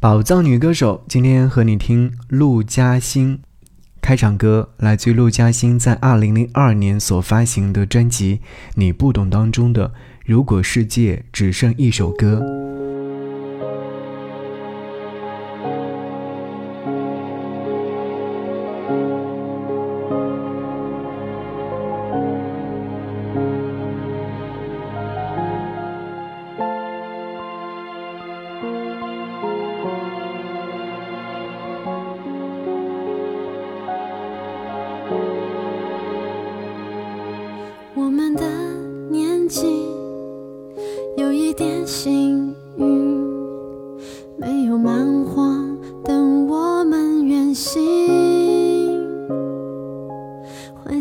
[0.00, 3.40] 宝藏女歌手，今天和你听陆嘉欣。
[4.00, 8.36] 开场歌来自于陆嘉欣在二零零二年所发行的专辑
[8.76, 9.88] 《你不懂》当中的
[10.24, 12.40] 《如果世界只剩一首歌》。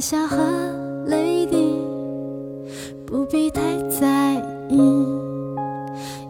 [0.09, 0.37] 笑和
[1.07, 1.75] 泪滴，
[3.05, 4.35] 不必太在
[4.69, 4.77] 意，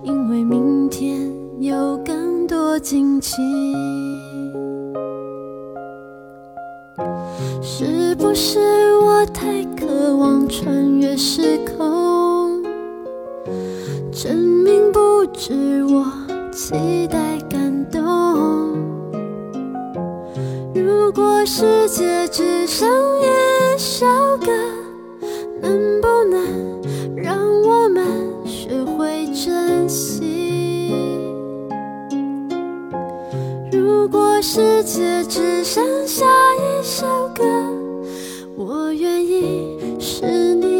[0.01, 3.35] 因为明天有更多惊奇。
[7.61, 12.63] 是不是我太渴望穿越时空，
[14.11, 16.03] 证明不止我
[16.51, 18.01] 期待感动？
[20.73, 22.89] 如果世界只剩
[34.87, 37.43] 界只剩下一首歌，
[38.55, 40.76] 我愿意是你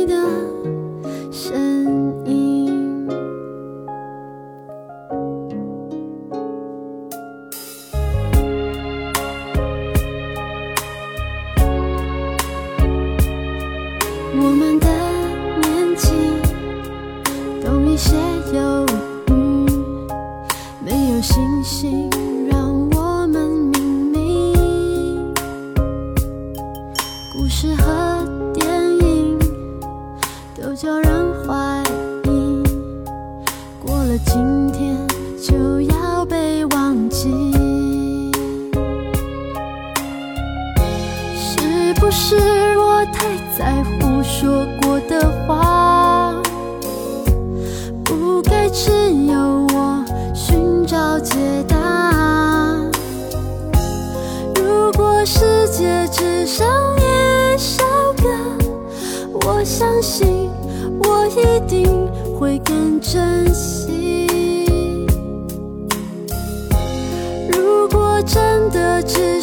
[41.88, 42.36] 是不是
[42.78, 44.22] 我太在乎？
[44.22, 46.36] 说过的话，
[48.04, 48.92] 不该只
[49.26, 50.04] 有我
[50.36, 52.76] 寻找解答。
[54.56, 56.68] 如果世界只剩
[56.98, 57.86] 一首
[58.22, 58.28] 歌，
[59.46, 60.50] 我相信
[61.04, 61.88] 我一定
[62.38, 65.08] 会更珍惜。
[67.50, 69.37] 如果真的只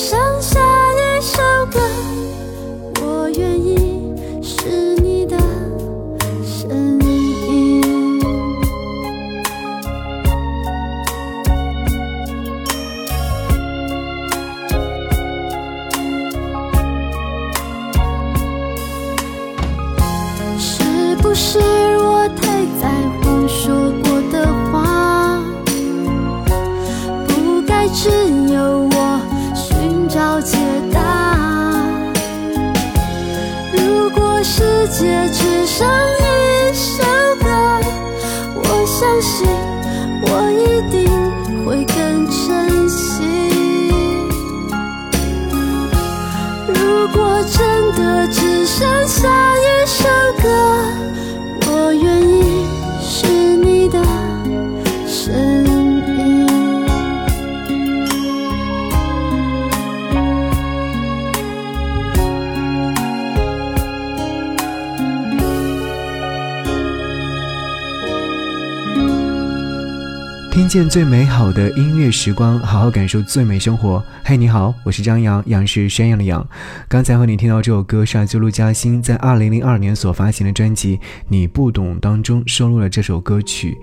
[70.65, 74.03] 听见最美好的音乐时光，好好感受最美生活。
[74.25, 76.49] 嘿，你好，我是张扬，杨是山羊的羊。
[76.89, 80.97] 刚才和你听到这首歌是自陆嘉欣在二零零二年所发行的专辑
[81.29, 83.77] 《你不懂》当中收录了这首歌曲。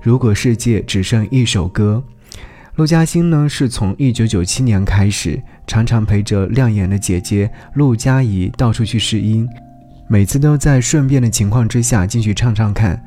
[0.00, 2.02] 如果世界只剩一首歌，
[2.74, 9.48] 陆嘉欣呢是从一九九七年开始，常常陪着亮眼的姐姐陆嘉怡到处去试音，
[10.08, 13.00] 每次都在顺便的情况之下进去唱唱看。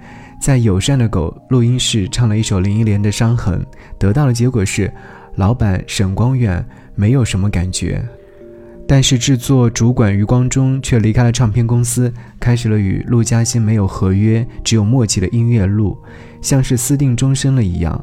[0.46, 3.60] 在友善的狗录音室唱了一首林忆莲的《伤痕》，
[3.98, 4.94] 得到的结果是，
[5.38, 6.64] 老板沈光远
[6.94, 8.00] 没有什么感觉，
[8.88, 15.98] 但是制作主管余光中却离开了唱片公司，开始了与陆嘉欣没有合约、只有默契的音乐路，
[16.44, 18.00] 像是私定终身了一样。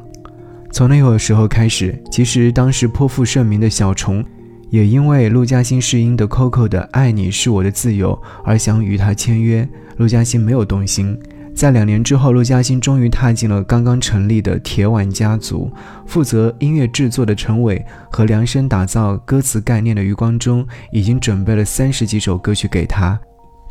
[0.69, 4.21] 从那会时候开始，其实当时颇负盛名的小虫，
[4.69, 8.11] 也因为陆嘉欣试音的 Coco 的《爱你是我的自由》
[8.43, 11.17] 而想与他签约，陆嘉欣没有动心。
[11.55, 15.71] 在两年之后，陆嘉欣终于踏进了刚刚成立的铁腕家族。
[16.05, 23.17] 负责音乐制作的陈伟和量身打造歌词概念的余光中，已经准备了三十几首歌曲给他。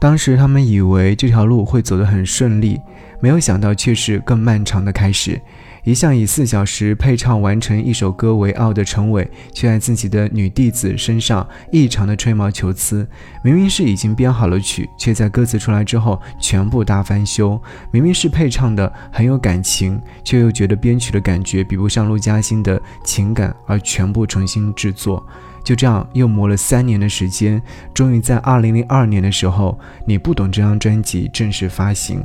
[0.00, 2.81] 当时他们以为这条路会走得很顺利，
[3.20, 5.40] 没有想到却是更漫长的开始。
[5.84, 13.05] 一向以四小时配唱完成一首歌为傲的陈伟，却在自己的女弟子身上异常的吹毛求疵。
[13.43, 17.61] 明明是已经编好了曲，却在歌词出来之后全部大翻修。
[17.90, 25.26] 明明是配唱的很有感情，却又觉得编曲的感觉比不上陆嘉欣的情感，而全部重新制作。
[25.64, 27.61] 就这样又磨了三年的时间，
[27.93, 29.76] 终于在二零零二年的时候，
[30.06, 32.23] 你不懂这张专辑正式发行。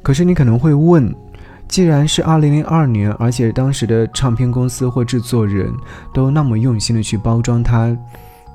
[0.00, 1.12] 可是你可能会问。
[1.74, 5.74] 既然是二零零二年，而且当时的唱片公司或制作人
[6.12, 7.98] 都那么用心的去包装它，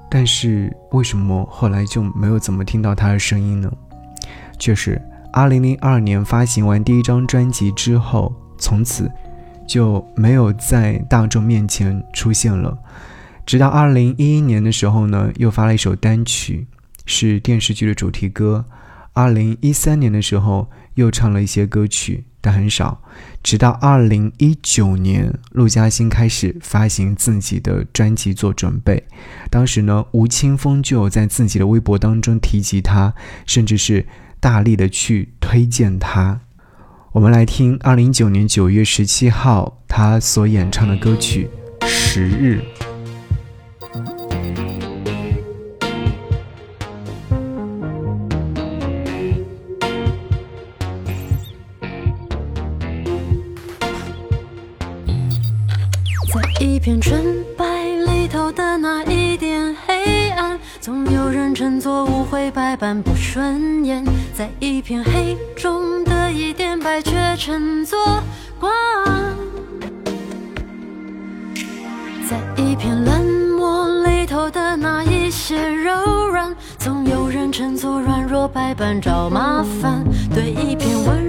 [0.10, 3.69] 但是为什么后来就没有怎么听到他的声音呢？
[4.57, 5.01] 确实，
[5.33, 9.12] 二零零二年发行完第一张专辑之后，从此
[9.68, 12.77] 就没有在大众面前出现了。
[13.45, 16.66] 直到二零一一年的时候呢，又发了一首单曲，
[17.06, 18.63] 是电视剧的主题歌。
[19.12, 22.24] 二零一三年的时候，又唱了一些歌曲。
[22.42, 23.02] 但很少，
[23.44, 29.04] 直到二零一九年，陆嘉欣开始发行自己的专辑做准备。
[29.50, 33.14] 当时呢，吴青峰就有在自己的微博当中提及他，
[33.46, 34.06] 甚至是
[34.40, 36.40] 大力的去推荐他。
[37.12, 41.50] 我们来听二零一九年九月十七号他所演唱的歌曲
[41.88, 42.64] 《十日》。
[56.80, 57.66] 一片纯白
[58.08, 64.02] 里头的那一点黑暗，总有人称作误会百般不顺眼。
[64.34, 68.00] 在一片黑中的一点白，却称作
[68.58, 68.72] 光。
[72.30, 73.26] 在一片冷
[73.58, 75.92] 漠里头的那一些柔
[76.31, 80.02] 软，总有人称作软弱，百般找麻烦。
[80.34, 81.29] 对一片温柔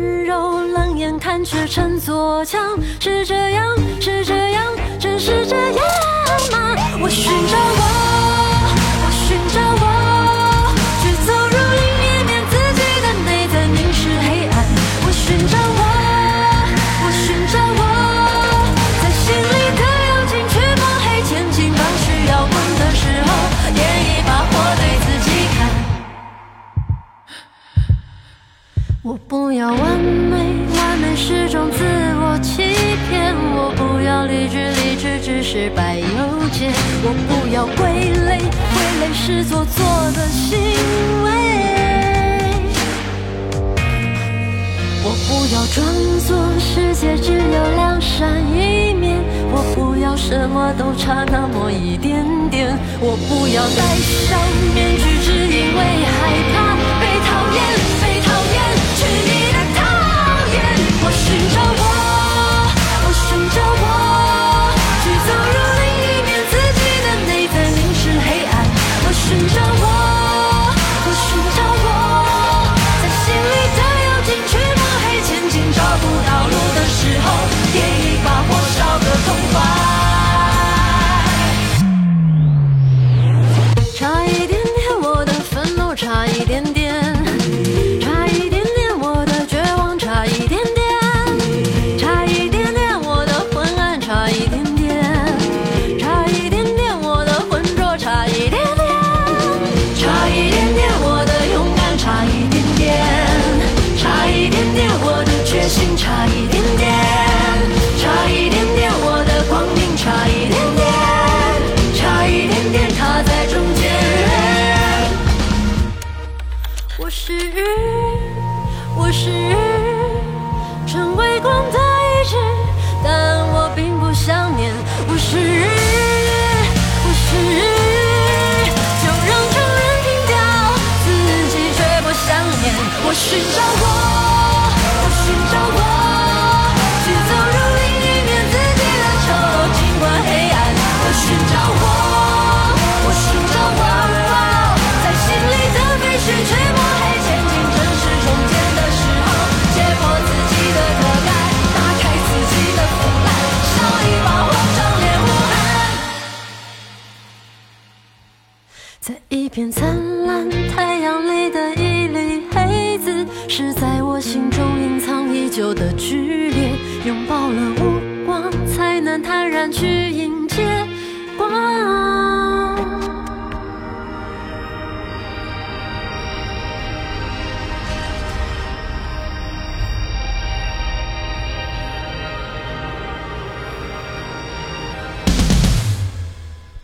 [1.31, 2.77] 看，却成作强。
[2.99, 3.65] 是这样，
[4.01, 4.65] 是这样。
[4.99, 5.87] 真是这样
[6.51, 6.75] 吗？
[7.01, 7.83] 我寻找我，
[9.05, 9.85] 我寻找我，
[11.01, 14.55] 去走入另一面自己的内在，凝视黑暗。
[15.07, 15.81] 我寻找我，
[17.05, 17.81] 我寻找我，
[19.01, 21.71] 在心里的幽静去摸黑前进。
[21.71, 23.31] 当需要滚的时候，
[23.71, 25.59] 点一把火对自己看。
[29.05, 30.35] 我不要，完美
[31.21, 32.63] 是种自我欺
[33.11, 33.35] 骗。
[33.53, 34.71] 我不要理智。
[34.71, 36.73] 理智只是白又结，
[37.05, 37.85] 我不要归
[38.27, 40.59] 类，归类是做作的行
[41.25, 41.29] 为。
[45.05, 45.79] 我不要装
[46.27, 49.21] 作世界只有两扇一面，
[49.53, 52.77] 我不要什么都差那么一点点。
[53.01, 53.81] 我不要戴
[54.27, 54.41] 上
[54.75, 54.97] 面。
[54.97, 55.81] 具，只因为
[56.17, 56.19] 害
[56.53, 56.57] 怕
[57.01, 57.61] 被讨厌，
[58.01, 58.10] 被讨厌，
[61.31, 61.80] 寻找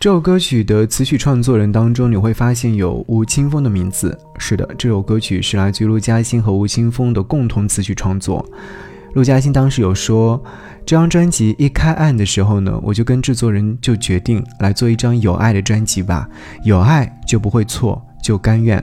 [0.07, 4.17] 这首歌曲的词曲创作人当中，你会发现有吴青峰的名字。
[4.37, 8.45] 是的，这首歌曲是来自陆嘉欣和吴青峰的共同词曲创作。
[9.15, 10.41] 陆嘉欣当时有说，
[10.85, 16.25] 这张专辑一开案的时候呢，我就跟制作人就决定来做一张有爱的专辑吧，
[16.63, 18.81] 有爱就不会错，就甘愿。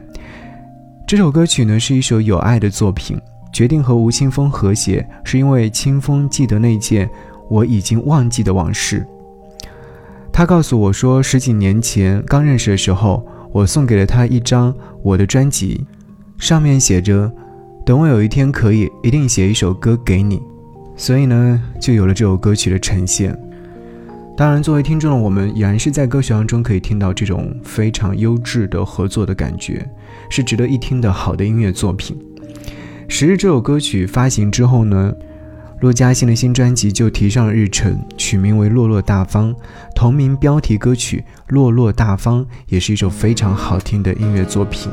[1.09, 3.19] 这首歌曲呢是一首有爱的作品，
[3.51, 7.09] 决定和吴青峰和谐，是因为青峰记得那件
[7.49, 9.07] 我已经忘记的往事。
[10.37, 15.87] 他告诉我说，十几年前刚认识的时候，我送给了他一张我的专辑，
[16.39, 17.31] 上面写着
[17.87, 20.43] ：“等我有一天可以，一定写一首歌给你。”
[20.99, 23.39] 所以呢，就有了这首歌曲的呈现。
[24.37, 29.89] 当然，作为听众的我们，已然是在歌曲当中可以听到这种非常优质的合作的感觉，
[30.29, 32.19] 是值得一听的好的音乐作品。
[33.07, 35.15] 十日这首歌曲发行之后呢？
[35.85, 39.55] 陆嘉欣的新专辑就提上了日程，取名为《落落大方》，
[39.95, 44.91] 同名标题歌曲《落落大方》也是一首非常好听的音乐作品。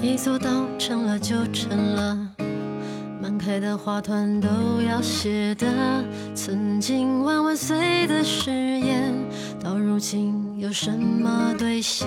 [0.00, 2.18] 一座岛成了就成了，
[3.22, 4.48] 满开的花团都
[4.84, 9.14] 要谢的，曾经万万岁的誓言，
[9.62, 10.51] 到如今。
[10.62, 12.06] 有什么兑现？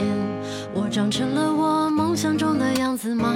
[0.73, 3.35] 我长成了我梦想中的样子吗？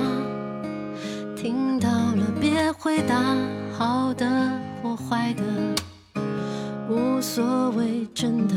[1.36, 3.36] 听到了别回答，
[3.78, 4.26] 好的
[4.82, 5.44] 或坏的，
[6.88, 8.56] 无所谓，真的。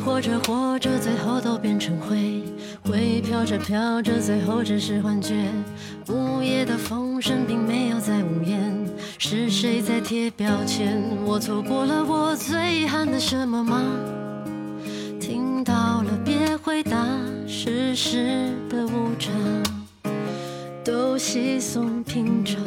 [0.00, 2.42] 活着活着，最后都变成灰；
[2.82, 5.34] 灰飘着飘着，最后只是幻觉。
[6.08, 8.88] 午夜的风声并没有在无言，
[9.18, 11.02] 是谁在贴标签？
[11.24, 13.82] 我错过了我最遗憾的什么吗？
[15.20, 17.06] 听到了别回答，
[17.46, 19.32] 世事的无常
[20.84, 22.64] 都稀松平常。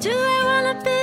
[0.00, 1.01] Do I wanna be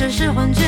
[0.00, 0.62] 只是幻觉，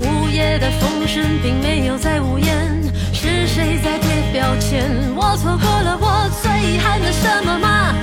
[0.00, 4.90] 午夜的风声并没有在呜咽，是谁在贴标签？
[5.14, 7.94] 我错过了我最遗憾的什么吗？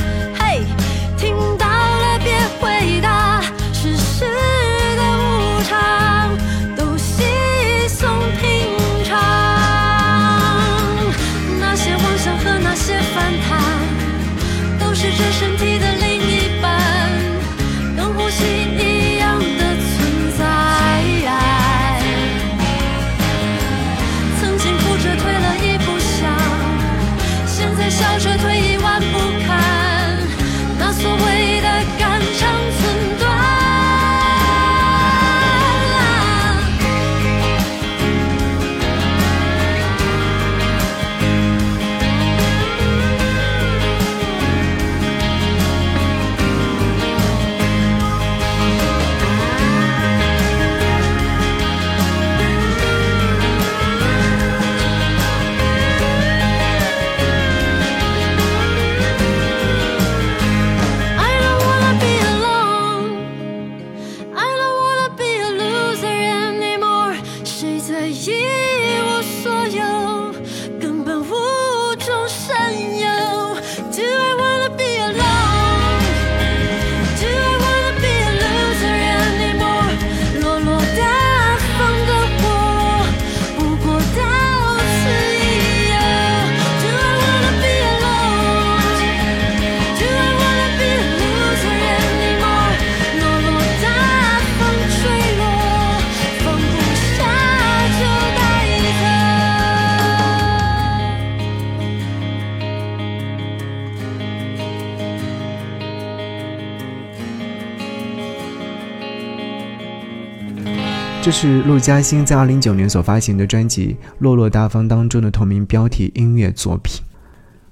[111.31, 117.01] 这是陆嘉欣在二零一九年所发行的专辑《落落大方》当中的同名标题音乐作品。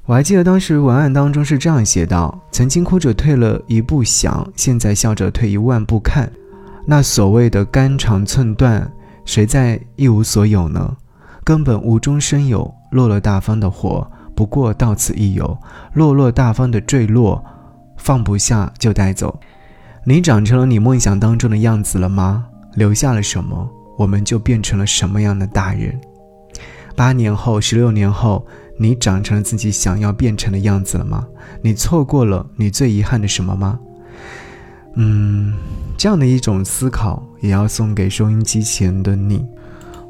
[0.06, 6.32] 我还记得当时文案当中是这样写道：“曾经哭着退了一步想，现在笑着退一万步看。
[6.86, 8.90] 那所谓的肝肠寸断，
[9.26, 10.96] 谁在一无所有呢？
[11.44, 12.74] 根本无中生有。
[12.92, 15.58] 落落大方的火，不过到此一游。
[15.96, 17.44] 落落大方的坠落，
[17.98, 19.38] 放不下就带走。
[20.06, 22.46] 你长成了你梦想当中的样子了吗？”
[22.76, 26.00] 留下了什么，我们就变成了什么样的大人。
[26.96, 28.46] 八年后，十六年后，
[28.78, 31.26] 你长成了自己想要变成的样子了吗？
[31.62, 33.80] 你错过了你最遗憾的什么吗？
[34.96, 35.54] 嗯，
[35.98, 39.46] 这样的一种思考，也要送给收音机前的你。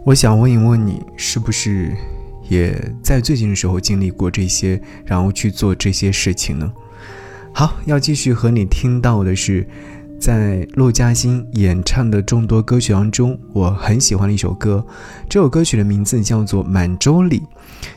[0.04, 1.96] 我想问一问你，是不是
[2.50, 6.72] 也在最近的时候经历过这些，然后去做这些事情呢？
[7.54, 9.68] 好，要继续和你听到的是。
[10.20, 14.86] 在陆嘉欣演唱的众多歌曲当中，我很喜欢的一首歌，
[15.30, 17.40] 这首歌曲的名字叫做《满洲里》。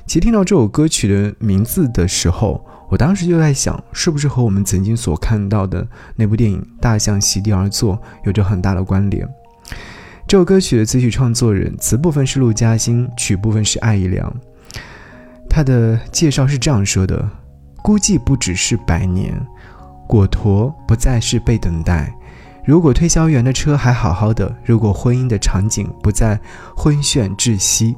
[0.07, 9.29] 其实听到这首歌曲的名字的时候，我当时就在想，是不是和我们曾经所看到的那部电影《大象席地而坐》有着很大的关联？
[10.29, 14.33] 这首歌曲的词曲创作人，词部分是陆嘉欣，曲部分是艾怡良。
[15.51, 17.29] 他的介绍是这样说的：
[17.83, 19.35] 估计不只是百年。
[20.13, 22.15] 果陀不再是被等待。
[22.67, 26.39] 如果推销员的车还好好的，如果婚姻的场景不再
[26.77, 27.97] 昏眩窒息。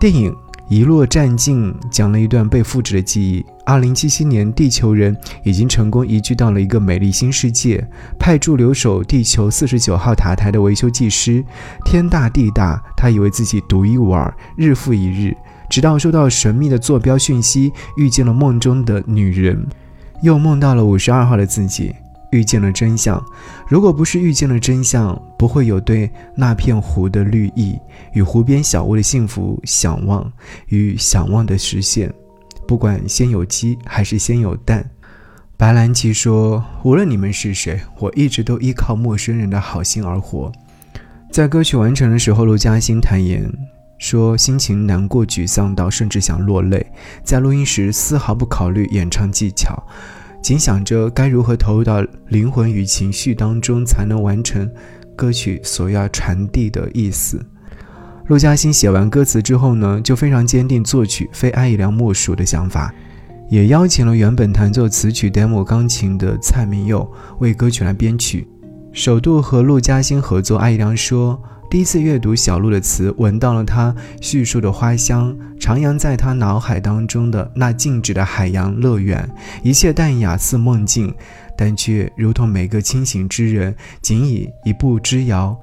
[0.00, 0.32] 电影
[0.70, 3.44] 《遗落战境》讲了一段被复制的记忆。
[3.66, 5.14] 二零七七年，地球人
[5.44, 7.86] 已经成功移居到了一个美丽新世界。
[8.18, 11.44] 派驻留守地球四十九号塔台的维修技师，
[11.84, 14.34] 天大地大，他以为自己独一无二。
[14.56, 15.36] 日复一日，
[15.68, 19.68] 直到收到神秘的坐标讯息，遇见了梦中的女人。
[20.22, 21.94] 又梦到了五十二号的自己，
[22.32, 23.22] 遇见了真相。
[23.68, 27.78] 如果不是遇见了真相，不会有对那片湖的绿意
[28.12, 30.30] 与湖边小屋的幸福想望
[30.68, 32.12] 与想望的实现。
[32.66, 34.88] 不管先有鸡还是先有蛋，
[35.56, 40.52] 白兰奇说：“无论你们是谁，我一直都依靠陌生人的好心而活。”
[41.32, 43.50] 在歌曲完成的时候，陆嘉欣坦言。
[43.98, 46.86] 说心情难过、沮丧到甚至想落泪，
[47.24, 49.76] 在录音时丝毫不考虑演唱技巧，
[50.40, 54.70] 仅想着该如何投入到灵魂与情绪当中，才能完成
[55.16, 57.44] 歌曲所要传递的意思。
[58.28, 62.94] 陆嘉欣写完歌词之后呢，就非常坚定作曲非艾怡良莫属的想法，
[63.50, 68.46] 也邀请了原本弹奏词曲 demo 钢琴的蔡明佑为歌曲来编曲，
[68.92, 70.56] 首度和陆嘉欣合作。
[70.56, 71.42] 艾怡良说。
[71.70, 79.28] 第一次阅读小鹿的词，闻到了他叙述的花香，徜徉在他脑海当中的那静止的海洋乐园，
[79.62, 81.14] 一切淡雅似梦境，
[81.58, 85.54] 但却如同每个清醒之人，仅以一步之遥，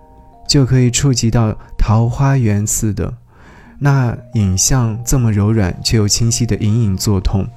[0.48, 3.12] 就可以触及到桃花源似的。
[3.80, 7.48] 那影像这么柔软却又清晰的隐隐作痛。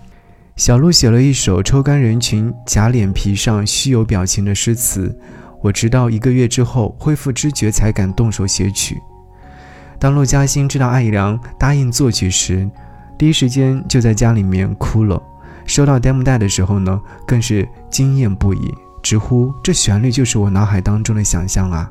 [0.57, 5.15] 小鹿写了一首抽干人群假脸皮上虚有表情的诗词。
[5.61, 9.01] 我直到一个月之后恢复知觉，才敢动手写曲。
[9.99, 12.69] 当陆嘉欣知道艾怡良答应作曲时，
[13.19, 15.21] 第一时间就在家里面哭了。
[15.67, 21.91] 收到 demo 带的时候呢，更是惊艳不已，直呼这旋律就是我脑海当中的想象啊！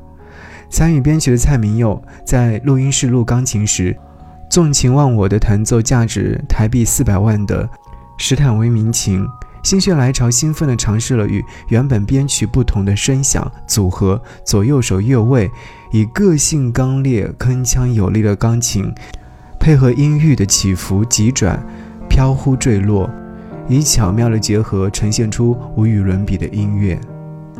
[0.70, 3.96] 参与编曲的蔡明佑在录音室录钢琴时，
[4.50, 7.68] 纵情忘我的弹奏价值台币四百万的
[8.16, 9.24] 史坦威民琴。
[9.62, 15.50] 心血来潮，兴奋地尝试了与原本编曲不同的声响组合，左右手越位，
[15.90, 18.92] 以个性刚烈、铿锵有力的钢琴，
[19.58, 21.62] 配合音域的起伏急转、
[22.08, 23.10] 飘忽坠落，
[23.68, 26.98] 以巧妙的结合，呈现出无与伦比的音乐。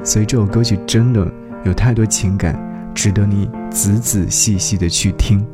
[0.05, 1.31] 所以这首歌曲真的
[1.65, 2.59] 有太多情感，
[2.95, 5.45] 值得你仔仔细细的去听。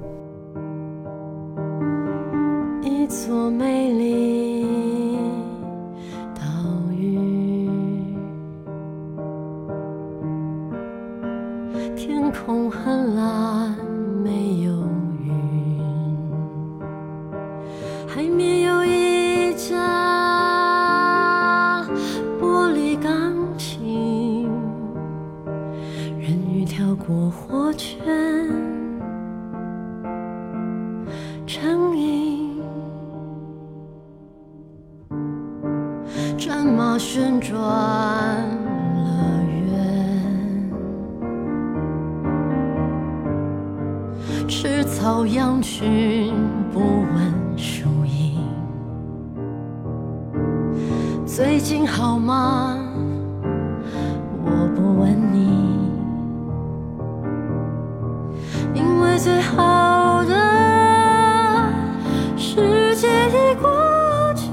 [45.05, 46.33] 朝阳群
[46.73, 48.41] 不问输赢，
[51.27, 52.79] 最近好吗？
[54.43, 55.91] 我不问你，
[58.73, 60.33] 因为最好的
[62.35, 64.49] 世界已过去，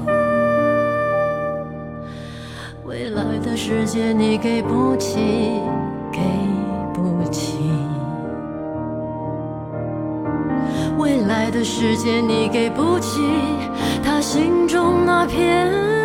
[2.84, 5.62] 未来的世界你给不起。
[11.64, 13.20] 世界你给不起，
[14.04, 16.01] 他心中那片。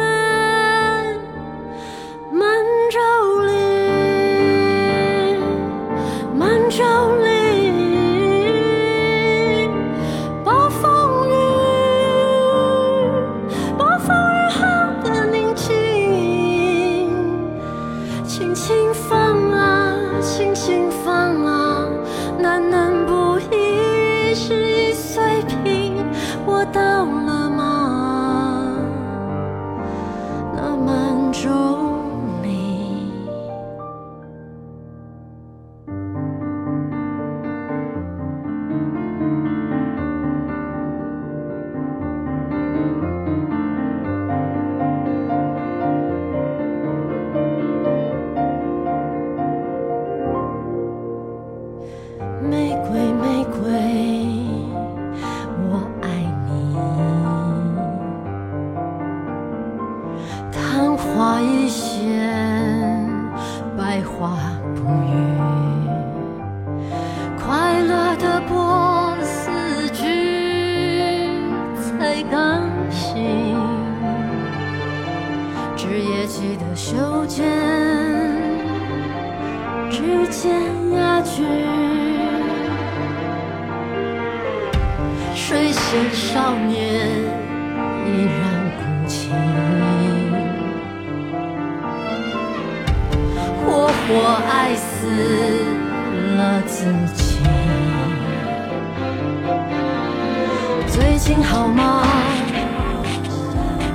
[101.27, 102.07] 最近好吗？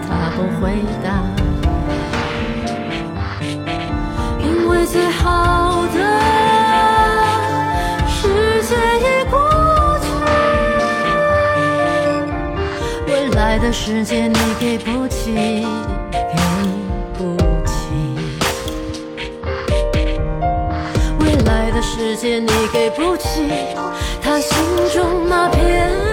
[0.06, 1.24] 他不回答，
[4.38, 5.98] 因为最好的
[8.06, 8.28] 时
[8.68, 9.40] 间已过
[10.02, 10.06] 去，
[13.10, 13.58] 未来。
[13.58, 15.32] 的世界你给不起，
[16.10, 16.18] 给
[17.16, 17.74] 不起。
[21.18, 23.48] 未来的世界你给不起，
[24.20, 24.54] 他心
[24.92, 26.11] 中那片。